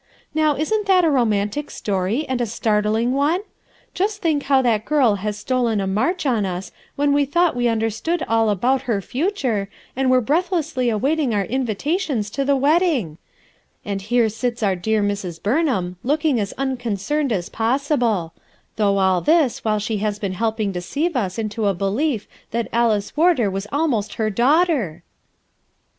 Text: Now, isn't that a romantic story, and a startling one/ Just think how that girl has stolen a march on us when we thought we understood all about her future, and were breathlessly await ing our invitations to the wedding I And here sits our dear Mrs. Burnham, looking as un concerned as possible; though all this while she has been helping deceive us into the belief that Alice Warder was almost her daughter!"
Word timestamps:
Now, 0.33 0.55
isn't 0.55 0.87
that 0.87 1.05
a 1.05 1.11
romantic 1.11 1.69
story, 1.69 2.25
and 2.27 2.41
a 2.41 2.47
startling 2.47 3.11
one/ 3.13 3.41
Just 3.93 4.19
think 4.19 4.41
how 4.45 4.63
that 4.63 4.83
girl 4.83 5.17
has 5.21 5.37
stolen 5.37 5.79
a 5.79 5.85
march 5.85 6.25
on 6.25 6.43
us 6.43 6.71
when 6.95 7.13
we 7.13 7.23
thought 7.23 7.55
we 7.55 7.67
understood 7.67 8.23
all 8.27 8.49
about 8.49 8.81
her 8.89 8.99
future, 8.99 9.69
and 9.95 10.09
were 10.09 10.19
breathlessly 10.19 10.89
await 10.89 11.19
ing 11.19 11.35
our 11.35 11.45
invitations 11.45 12.31
to 12.31 12.43
the 12.43 12.55
wedding 12.55 13.19
I 13.85 13.89
And 13.91 14.01
here 14.01 14.27
sits 14.29 14.63
our 14.63 14.75
dear 14.75 15.03
Mrs. 15.03 15.39
Burnham, 15.43 15.97
looking 16.01 16.39
as 16.39 16.51
un 16.57 16.77
concerned 16.77 17.31
as 17.31 17.47
possible; 17.49 18.33
though 18.77 18.97
all 18.97 19.21
this 19.21 19.63
while 19.63 19.77
she 19.77 19.97
has 19.97 20.17
been 20.17 20.33
helping 20.33 20.71
deceive 20.71 21.15
us 21.15 21.37
into 21.37 21.61
the 21.61 21.75
belief 21.75 22.27
that 22.49 22.69
Alice 22.73 23.15
Warder 23.15 23.51
was 23.51 23.67
almost 23.71 24.15
her 24.15 24.31
daughter!" 24.31 25.03